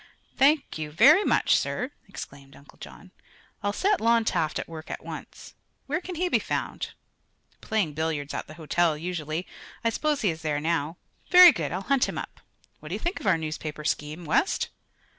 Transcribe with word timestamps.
"Thank 0.35 0.79
you 0.79 0.89
very 0.89 1.23
much, 1.23 1.55
sir!" 1.55 1.91
exclaimed 2.07 2.55
Uncle 2.55 2.79
John. 2.79 3.11
"I'll 3.61 3.71
set 3.71 4.01
Lon 4.01 4.25
Taft 4.25 4.57
at 4.57 4.67
work 4.67 4.89
at 4.89 5.05
once. 5.05 5.53
Where 5.85 6.01
can 6.01 6.15
he 6.15 6.27
be 6.27 6.39
found?" 6.39 6.93
"Playing 7.61 7.93
billiards 7.93 8.33
at 8.33 8.47
the 8.47 8.55
hotel, 8.55 8.97
usually. 8.97 9.45
I 9.83 9.91
suppose 9.91 10.21
he 10.21 10.31
is 10.31 10.41
there 10.41 10.59
now." 10.59 10.97
"Very 11.29 11.51
good; 11.51 11.71
I'll 11.71 11.81
hunt 11.81 12.09
him 12.09 12.17
up. 12.17 12.39
What 12.79 12.89
do 12.89 12.95
you 12.95 12.99
think 12.99 13.19
of 13.19 13.27
our 13.27 13.37
newspaper 13.37 13.83
scheme, 13.85 14.25
West?" 14.25 14.69